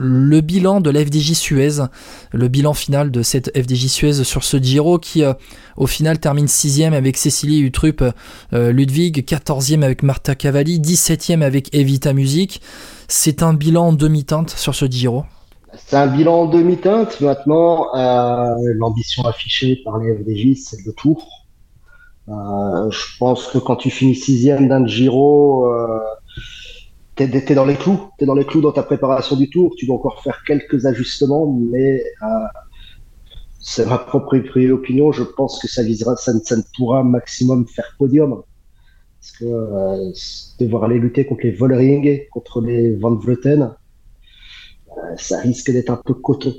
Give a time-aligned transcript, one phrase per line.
[0.00, 1.82] le bilan de la FDJ Suez,
[2.32, 5.34] le bilan final de cette FDJ Suez sur ce Giro qui euh,
[5.76, 8.02] au final termine 6ème avec Cécilie Utrup
[8.52, 12.62] euh, Ludwig, 14ème avec Marta Cavalli, 17ème avec Evita Music.
[13.08, 15.24] C'est un bilan en demi-teinte sur ce Giro.
[15.86, 17.20] C'est un bilan en demi-teinte.
[17.20, 21.46] Maintenant, euh, l'ambition affichée par les FDJ, c'est le tour.
[22.26, 25.70] je pense que quand tu finis sixième d'un Giro,
[27.28, 29.74] t'es dans les clous, t'es dans les clous dans ta préparation du tour.
[29.76, 32.26] Tu dois encore faire quelques ajustements, mais euh,
[33.60, 34.36] c'est ma propre
[34.70, 35.12] opinion.
[35.12, 38.42] Je pense que ça visera, ça, ne pourra maximum faire podium.
[39.20, 40.12] Parce que euh,
[40.58, 43.74] devoir aller lutter contre les Vollering, contre les Van Vleuten,
[44.96, 46.54] euh, ça risque d'être un peu coton.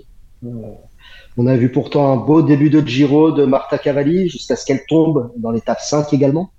[1.38, 4.86] on a vu pourtant un beau début de Giro de Marta Cavalli jusqu'à ce qu'elle
[4.88, 6.52] tombe dans l'étape 5 également.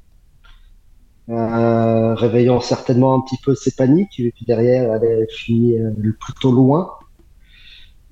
[1.28, 4.18] Euh, réveillant certainement un petit peu ses paniques.
[4.18, 6.90] Et puis derrière, elle est finie euh, plutôt loin.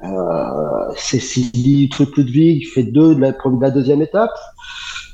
[0.03, 4.31] Euh, Cécilie Truc Ludwig fait deux de la, de la deuxième étape.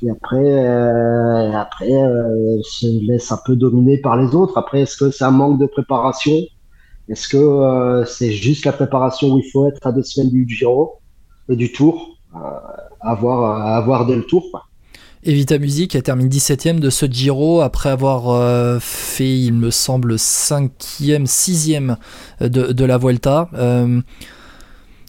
[0.03, 4.57] Et après, euh, après euh, se laisse un peu dominer par les autres.
[4.57, 6.35] Après, est-ce que c'est un manque de préparation?
[7.09, 10.99] Est-ce que c'est juste la préparation où il faut être à deux semaines du Giro
[11.47, 12.17] et du Tour?
[12.99, 14.67] Avoir, avoir dès le Tour.
[15.27, 20.15] Evita Music a terminé 17ème de ce Giro après avoir euh, fait, il me semble,
[20.15, 21.97] 5e, 6e
[22.39, 23.49] de, la Vuelta.
[23.53, 23.99] Euh,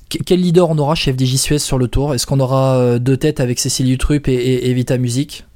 [0.09, 2.15] quel leader on aura chez FDJ sur le tour?
[2.15, 5.47] Est-ce qu'on aura euh, deux têtes avec Cécile Utrup et, Evita Music?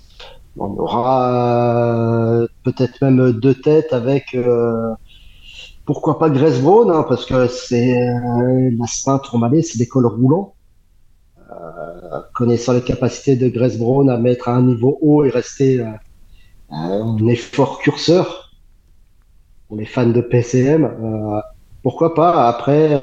[0.57, 4.37] On aura peut-être même deux têtes avec
[5.87, 10.55] pourquoi pas Grace Brown, hein, parce que c'est la Tourmalet, c'est des cols roulants.
[12.13, 15.81] Euh, connaissant les capacités de Grace Brown à mettre à un niveau haut et rester
[15.81, 15.87] euh,
[16.71, 18.53] un effort curseur
[19.69, 21.41] pour les fans de PCM, euh,
[21.83, 22.49] pourquoi pas?
[22.49, 23.01] Après,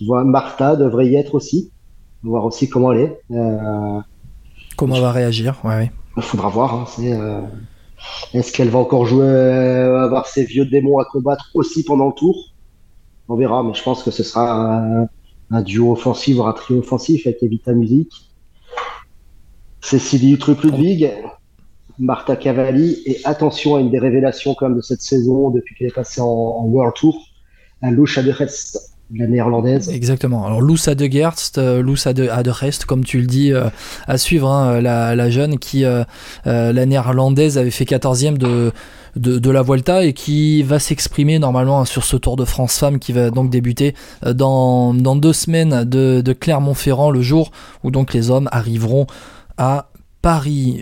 [0.00, 1.70] Martha devrait y être aussi,
[2.22, 3.20] voir aussi comment elle est.
[4.76, 6.74] comment elle va réagir ouais, Il faudra voir.
[6.74, 7.48] Hein,
[8.34, 12.36] est-ce qu'elle va encore jouer, avoir ses vieux démons à combattre aussi pendant le tour?
[13.28, 15.06] On verra, mais je pense que ce sera
[15.50, 18.10] un duo offensif, voire un trio offensif avec Evita Music,
[19.80, 21.12] Cécilie Utrup Ludwig,
[21.98, 25.88] Marta Cavalli, et attention à une des révélations quand même de cette saison depuis qu'elle
[25.88, 27.16] est passée en, World Tour,
[27.82, 29.88] un Loucha de Rest, la néerlandaise.
[29.88, 30.44] Exactement.
[30.44, 33.68] Alors Loussa de Gerst, euh, Loussa de, de Rest, comme tu le dis, euh,
[34.08, 36.02] à suivre, hein, la, la, jeune qui, euh,
[36.44, 38.72] la néerlandaise, avait fait 14e de
[39.16, 43.12] de, la Vuelta et qui va s'exprimer normalement sur ce Tour de France Femmes qui
[43.12, 43.94] va donc débuter
[44.24, 47.50] euh, dans, dans deux semaines de, de Clermont-Ferrand, le jour
[47.82, 49.06] où donc les hommes arriveront
[49.56, 49.90] à
[50.22, 50.74] Paris.